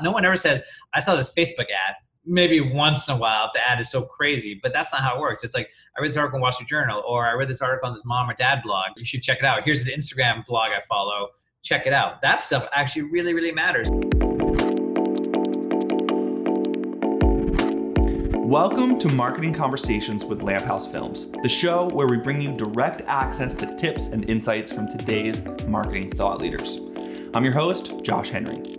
[0.00, 0.62] No one ever says,
[0.94, 1.96] I saw this Facebook ad.
[2.24, 5.16] Maybe once in a while if the ad is so crazy, but that's not how
[5.16, 5.42] it works.
[5.42, 7.88] It's like I read this article in Wall Street Journal, or I read this article
[7.88, 8.90] on this mom or dad blog.
[8.96, 9.64] You should check it out.
[9.64, 11.30] Here's this Instagram blog I follow.
[11.64, 12.22] Check it out.
[12.22, 13.88] That stuff actually really, really matters.
[18.46, 23.02] Welcome to Marketing Conversations with Lamp House Films, the show where we bring you direct
[23.08, 26.82] access to tips and insights from today's marketing thought leaders.
[27.34, 28.77] I'm your host, Josh Henry.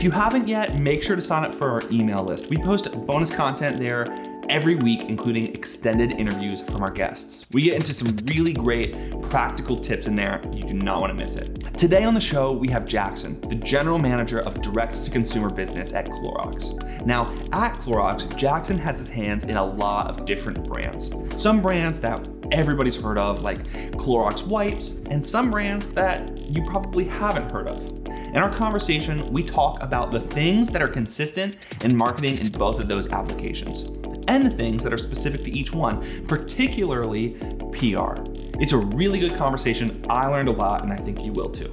[0.00, 2.48] If you haven't yet, make sure to sign up for our email list.
[2.48, 4.06] We post bonus content there
[4.48, 7.44] every week, including extended interviews from our guests.
[7.52, 10.40] We get into some really great practical tips in there.
[10.54, 11.54] You do not want to miss it.
[11.76, 15.92] Today on the show, we have Jackson, the general manager of direct to consumer business
[15.92, 17.04] at Clorox.
[17.04, 21.14] Now, at Clorox, Jackson has his hands in a lot of different brands.
[21.36, 27.04] Some brands that everybody's heard of, like Clorox wipes, and some brands that you probably
[27.04, 27.99] haven't heard of.
[28.32, 32.78] In our conversation, we talk about the things that are consistent in marketing in both
[32.78, 33.90] of those applications
[34.28, 37.30] and the things that are specific to each one, particularly
[37.72, 38.14] PR.
[38.60, 40.00] It's a really good conversation.
[40.08, 41.72] I learned a lot, and I think you will too.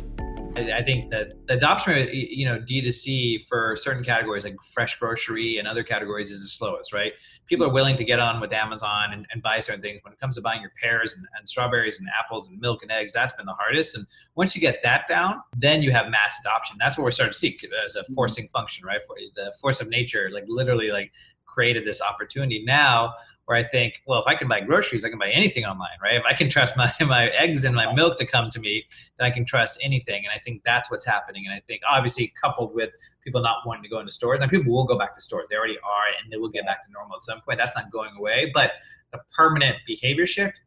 [0.57, 5.67] I think that the adoption, you know, D2C for certain categories like fresh grocery and
[5.67, 7.13] other categories is the slowest, right?
[7.45, 9.99] People are willing to get on with Amazon and, and buy certain things.
[10.03, 12.91] When it comes to buying your pears and, and, strawberries and apples and milk and
[12.91, 13.95] eggs, that's been the hardest.
[13.95, 16.77] And once you get that down, then you have mass adoption.
[16.79, 18.13] That's what we're starting to see as a mm-hmm.
[18.13, 19.01] forcing function, right?
[19.07, 21.11] For the force of nature, like literally like
[21.57, 25.17] created this opportunity now where I think, well, if I can buy groceries, I can
[25.17, 26.15] buy anything online, right?
[26.15, 28.85] If I can trust my, my eggs and my milk to come to me,
[29.17, 30.17] then I can trust anything.
[30.17, 31.45] And I think that's what's happening.
[31.47, 32.91] And I think obviously coupled with
[33.23, 35.47] people not wanting to go into stores, and people will go back to stores.
[35.49, 37.57] They already are, and they will get back to normal at some point.
[37.57, 38.51] That's not going away.
[38.53, 38.73] But
[39.11, 40.61] the permanent behavior shift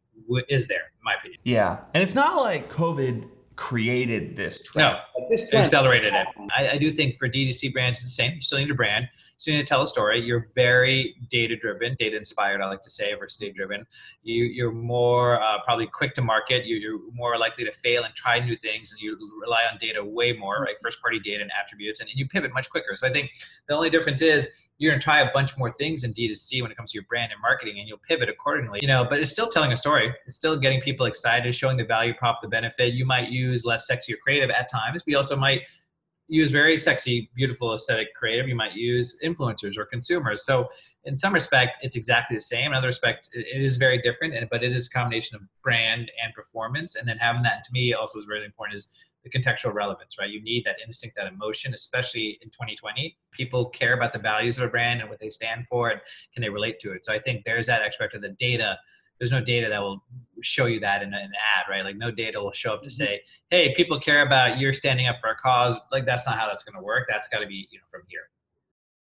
[0.49, 1.39] is there, in my opinion.
[1.45, 1.77] Yeah.
[1.93, 4.93] And it's not like COVID created this trend.
[4.93, 4.99] No,
[5.31, 5.65] this trend.
[5.65, 6.27] accelerated it.
[6.55, 8.35] I, I, do think for D2C brands, it's the same.
[8.35, 9.05] You still need a brand.
[9.05, 10.21] You still need to tell a story.
[10.21, 13.85] You're very data driven, data inspired, I like to say, versus data driven.
[14.23, 16.65] You, you're more uh, probably quick to market.
[16.65, 20.03] You, you're more likely to fail and try new things, and you rely on data
[20.03, 20.75] way more, right?
[20.81, 22.95] First party data and attributes, and, and you pivot much quicker.
[22.95, 23.31] So I think
[23.67, 24.49] the only difference is
[24.81, 27.05] you're going to try a bunch more things in D2C when it comes to your
[27.07, 28.79] brand and marketing, and you'll pivot accordingly.
[28.81, 30.11] You know, but it's still telling a story.
[30.25, 32.95] It's still getting people excited, showing the value prop, the benefit.
[32.95, 35.03] You might use less sexy or creative at times.
[35.05, 35.61] We also might
[36.31, 38.47] use very sexy, beautiful, aesthetic, creative.
[38.47, 40.45] You might use influencers or consumers.
[40.45, 40.69] So,
[41.03, 42.67] in some respect, it's exactly the same.
[42.67, 46.33] In other respect, it is very different, but it is a combination of brand and
[46.33, 46.95] performance.
[46.95, 48.77] And then having that, to me, also is very important.
[48.77, 48.87] Is
[49.23, 50.29] the contextual relevance, right?
[50.29, 53.17] You need that instinct, that emotion, especially in 2020.
[53.31, 56.01] People care about the values of a brand and what they stand for, and
[56.33, 57.05] can they relate to it?
[57.05, 58.77] So I think there's that aspect of the data.
[59.21, 60.03] There's no data that will
[60.41, 61.83] show you that in an ad, right?
[61.83, 62.91] Like no data will show up to mm-hmm.
[62.91, 63.21] say,
[63.51, 66.63] "Hey, people care about you're standing up for a cause." Like that's not how that's
[66.63, 67.05] going to work.
[67.07, 68.21] That's got to be you know from here.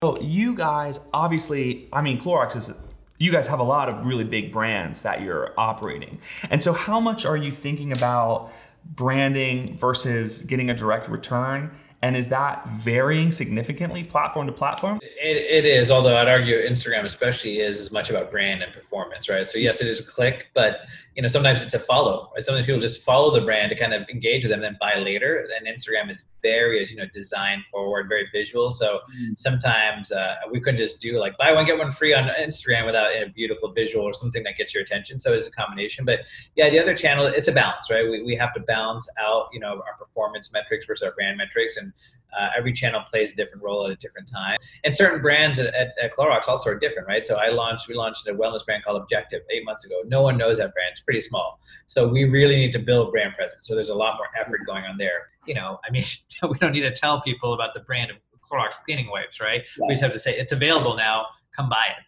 [0.03, 2.75] So you guys, obviously, I mean, Clorox is
[3.19, 6.19] you guys have a lot of really big brands that you're operating.
[6.51, 8.51] And so, how much are you thinking about
[8.85, 11.71] branding versus getting a direct return?
[12.03, 15.01] And is that varying significantly platform to platform?
[15.03, 19.29] It, it is, although I'd argue Instagram especially is as much about brand and performance,
[19.29, 19.51] right?
[19.51, 20.81] So yes, it is a click, but
[21.15, 22.31] you know sometimes it's a follow.
[22.33, 22.43] Right?
[22.43, 24.99] Sometimes people just follow the brand to kind of engage with them, and then buy
[24.99, 25.47] later.
[25.59, 28.71] And Instagram is very, you know, design forward, very visual.
[28.71, 29.39] So mm.
[29.39, 33.11] sometimes uh, we couldn't just do like buy one get one free on Instagram without
[33.13, 35.21] a beautiful visual or something that gets your attention.
[35.21, 36.07] So it's a combination.
[36.07, 36.21] But
[36.57, 38.09] yeah, the other channel, it's a balance, right?
[38.09, 41.77] We, we have to balance out, you know, our performance metrics versus our brand metrics,
[41.77, 41.90] and
[42.39, 44.57] uh, every channel plays a different role at a different time.
[44.85, 47.27] And certain brands at, at, at, Clorox also are different, right?
[47.27, 50.03] So I launched, we launched a wellness brand called Objective eight months ago.
[50.07, 51.59] No one knows that brand; it's pretty small.
[51.87, 53.67] So we really need to build brand presence.
[53.67, 55.29] So there's a lot more effort going on there.
[55.47, 56.05] You know, I mean,
[56.49, 59.63] we don't need to tell people about the brand of Clorox cleaning wipes, right?
[59.79, 59.87] Yeah.
[59.87, 61.27] We just have to say it's available now.
[61.55, 62.05] Come buy it.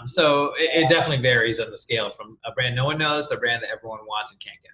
[0.00, 3.26] Um, so it, it definitely varies on the scale from a brand no one knows
[3.28, 4.72] to a brand that everyone wants and can't get.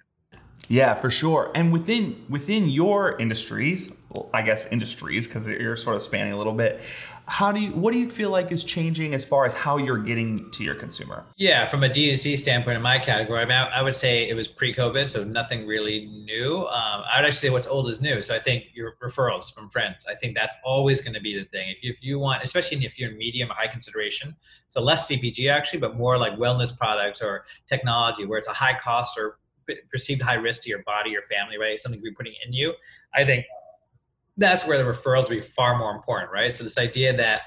[0.69, 1.51] Yeah, for sure.
[1.53, 3.91] And within within your industries,
[4.33, 6.81] I guess industries because you're sort of spanning a little bit.
[7.25, 9.97] How do you what do you feel like is changing as far as how you're
[9.97, 11.25] getting to your consumer?
[11.37, 14.33] Yeah, from a D2C standpoint in my category, I mean, I, I would say it
[14.33, 16.67] was pre-COVID, so nothing really new.
[16.67, 18.21] Um, I would actually say what's old is new.
[18.21, 20.05] So I think your referrals from friends.
[20.09, 21.69] I think that's always going to be the thing.
[21.69, 24.35] If you, if you want, especially if you're in medium or high consideration,
[24.67, 28.77] so less CPG actually, but more like wellness products or technology where it's a high
[28.77, 29.39] cost or
[29.89, 31.79] perceived high risk to your body or family, right?
[31.79, 32.73] Something be putting in you.
[33.13, 33.45] I think
[34.37, 36.51] that's where the referrals will be far more important, right?
[36.51, 37.41] So this idea that,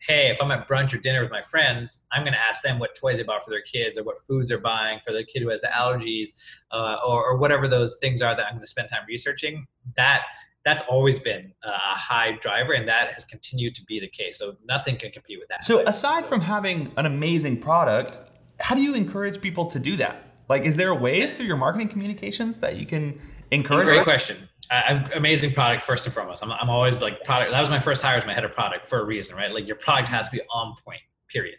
[0.00, 2.78] hey, if I'm at brunch or dinner with my friends, I'm going to ask them
[2.78, 5.42] what toys they bought for their kids or what foods they're buying for the kid
[5.42, 6.30] who has the allergies
[6.72, 9.66] uh, or, or whatever those things are that I'm going to spend time researching.
[9.96, 10.22] That
[10.64, 14.56] that's always been a high driver and that has continued to be the case so
[14.64, 16.28] nothing can compete with that so aside so.
[16.28, 18.18] from having an amazing product
[18.60, 21.88] how do you encourage people to do that like is there ways through your marketing
[21.88, 23.18] communications that you can
[23.50, 27.60] encourage great question I, amazing product first and foremost I'm, I'm always like product that
[27.60, 29.76] was my first hire as my head of product for a reason right like your
[29.76, 31.56] product has to be on point period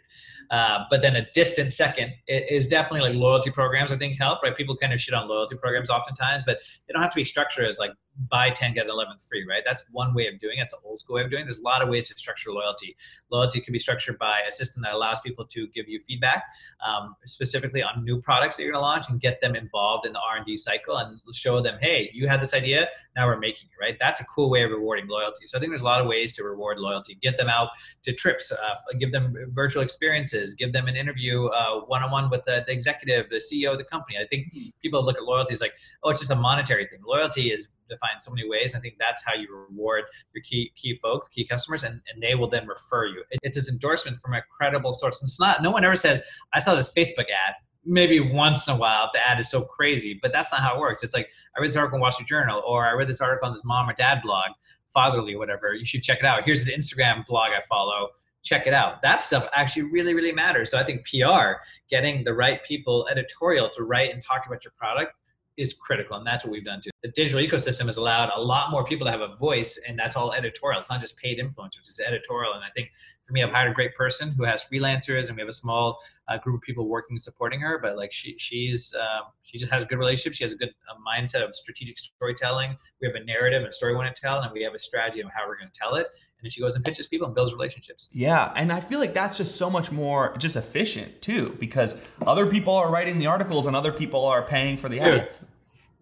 [0.52, 3.90] uh, but then a distant second is definitely like loyalty programs.
[3.90, 4.54] I think help, right?
[4.54, 7.64] People kind of shit on loyalty programs oftentimes, but they don't have to be structured
[7.64, 7.92] as like
[8.30, 9.62] buy 10 get 11th free right?
[9.64, 10.62] That's one way of doing it.
[10.62, 11.44] It's an old school way of doing it.
[11.44, 12.96] There's a lot of ways to structure loyalty.
[13.30, 16.44] Loyalty can be structured by a system that allows people to give you feedback
[16.86, 20.12] um, specifically on new products that you're going to launch and get them involved in
[20.12, 23.82] the r&d cycle and show them hey you had this idea now we're making it
[23.82, 23.96] right?
[23.98, 25.46] That's a cool way of rewarding loyalty.
[25.46, 27.18] So i think there's a lot of ways to reward loyalty.
[27.22, 27.70] Get them out
[28.04, 32.64] to trips uh, give them virtual experiences give them an interview uh, one-on-one with the,
[32.66, 34.18] the executive the ceo of the company.
[34.18, 34.68] I think hmm.
[34.82, 37.00] people look at loyalty as like oh it's just a monetary thing.
[37.06, 38.74] Loyalty is defined so many ways.
[38.74, 40.04] I think that's how you reward
[40.34, 43.22] your key key folks, key customers, and, and they will then refer you.
[43.42, 45.22] It's this endorsement from a credible source.
[45.22, 46.20] And it's not no one ever says,
[46.52, 47.54] I saw this Facebook ad.
[47.84, 50.80] Maybe once in a while the ad is so crazy, but that's not how it
[50.80, 51.02] works.
[51.02, 53.48] It's like I read this article in Wall Street Journal or I read this article
[53.48, 54.50] on this mom or dad blog,
[54.94, 55.74] fatherly, whatever.
[55.74, 56.44] You should check it out.
[56.44, 58.10] Here's his Instagram blog I follow
[58.42, 59.00] check it out.
[59.02, 60.70] That stuff actually really, really matters.
[60.70, 64.72] So I think PR, getting the right people editorial to write and talk about your
[64.76, 65.12] product
[65.56, 66.90] is critical and that's what we've done too.
[67.02, 70.16] The digital ecosystem has allowed a lot more people to have a voice and that's
[70.16, 70.80] all editorial.
[70.80, 72.90] It's not just paid influencers it's editorial and i think
[73.24, 75.98] for me i've hired a great person who has freelancers and we have a small
[76.32, 79.70] uh, group of people working and supporting her but like she she's uh, she just
[79.70, 83.14] has a good relationship she has a good uh, mindset of strategic storytelling we have
[83.14, 85.28] a narrative and a story we want to tell and we have a strategy of
[85.34, 87.52] how we're going to tell it and then she goes and pitches people and builds
[87.52, 92.08] relationships yeah and i feel like that's just so much more just efficient too because
[92.26, 95.44] other people are writing the articles and other people are paying for the ads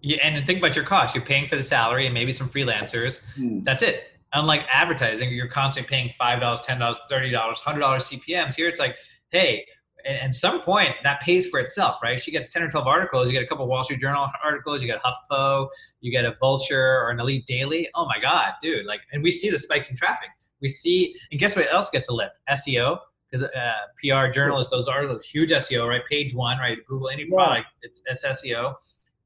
[0.02, 1.14] yeah, and think about your costs.
[1.14, 3.22] You're paying for the salary and maybe some freelancers.
[3.36, 3.64] Mm.
[3.64, 4.04] That's it.
[4.32, 8.54] Unlike advertising, you're constantly paying five dollars, ten dollars, thirty dollars, hundred dollars CPMS.
[8.54, 8.96] Here, it's like,
[9.30, 9.66] hey,
[10.04, 12.20] at some point that pays for itself, right?
[12.20, 13.28] She gets ten or twelve articles.
[13.28, 14.82] You get a couple Wall Street Journal articles.
[14.82, 15.68] You get HuffPo.
[16.00, 17.88] You get a Vulture or an Elite Daily.
[17.94, 18.86] Oh my God, dude!
[18.86, 20.28] Like, and we see the spikes in traffic.
[20.60, 22.34] We see, and guess what else gets a lift?
[22.50, 22.98] SEO
[23.30, 26.04] because uh, PR journalists, those articles, huge SEO, right?
[26.06, 26.78] Page one, right?
[26.86, 28.74] Google any product, it's, it's SEO.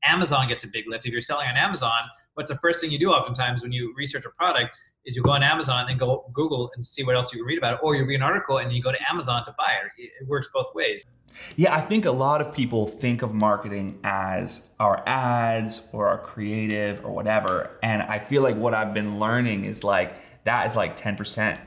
[0.05, 1.07] Amazon gets a big lift.
[1.07, 2.03] If you're selling on Amazon,
[2.35, 4.77] what's the first thing you do oftentimes when you research a product
[5.07, 7.47] is you go on Amazon and then go Google and see what else you can
[7.47, 9.55] read about it, or you read an article and then you go to Amazon to
[9.57, 10.11] buy it.
[10.21, 11.05] It works both ways.
[11.57, 16.19] Yeah, I think a lot of people think of marketing as our ads or our
[16.19, 17.71] creative or whatever.
[17.83, 20.15] And I feel like what I've been learning is like
[20.45, 21.59] that is like 10%.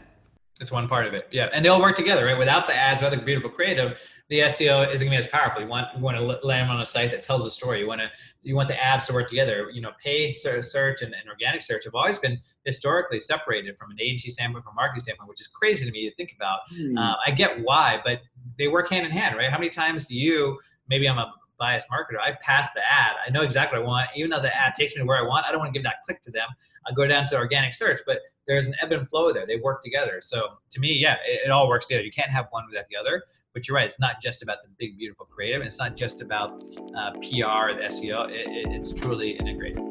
[0.60, 1.28] It's one part of it.
[1.32, 1.50] Yeah.
[1.54, 2.38] And they all work together, right?
[2.38, 4.00] Without the ads, without the beautiful creative,
[4.30, 5.62] the SEO isn't gonna be as powerful.
[5.62, 7.80] You want you want to land on a site that tells a story.
[7.80, 8.10] You want to
[8.42, 9.70] you want the ads to work together.
[9.72, 13.98] You know, paid search and, and organic search have always been historically separated from an
[14.02, 16.60] agency standpoint, from a marketing standpoint, which is crazy to me to think about.
[16.76, 16.98] Mm.
[16.98, 18.22] Uh, I get why, but
[18.58, 19.52] they work hand in hand, right?
[19.52, 20.58] How many times do you?
[20.90, 22.20] Maybe I'm a biased marketer.
[22.20, 23.16] I pass the ad.
[23.26, 24.10] I know exactly what I want.
[24.16, 25.84] Even though the ad takes me to where I want, I don't want to give
[25.84, 26.48] that click to them.
[26.88, 29.46] I go down to organic search, but there's an ebb and flow there.
[29.46, 30.20] They work together.
[30.22, 32.04] So to me, yeah, it, it all works together.
[32.04, 33.24] You can't have one without the other.
[33.54, 33.88] But you're right.
[33.88, 35.62] It's not just about the big, beautiful creative.
[35.62, 36.64] And it's not just about
[36.96, 38.30] uh, PR, the SEO.
[38.30, 39.84] It, it, it's truly integrated.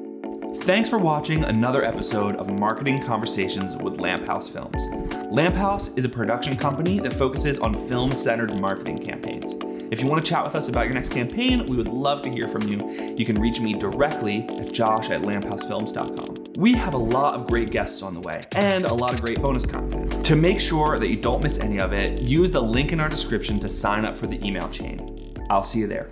[0.62, 4.88] Thanks for watching another episode of Marketing Conversations with Lamp House Films.
[5.30, 9.54] Lamp House is a production company that focuses on film centered marketing campaigns.
[9.90, 12.30] If you want to chat with us about your next campaign, we would love to
[12.30, 12.78] hear from you.
[13.16, 16.54] You can reach me directly at josh at lamphousefilms.com.
[16.58, 19.40] We have a lot of great guests on the way and a lot of great
[19.40, 20.24] bonus content.
[20.24, 23.08] To make sure that you don't miss any of it, use the link in our
[23.08, 24.98] description to sign up for the email chain.
[25.50, 26.08] I'll see you there.